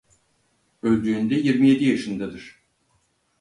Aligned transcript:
Öldüğünde 0.83 1.35
yirmi 1.35 1.69
yedi 1.69 1.85
yaşındadır. 1.85 2.59